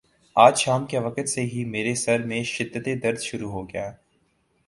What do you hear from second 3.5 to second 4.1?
ہو گیا۔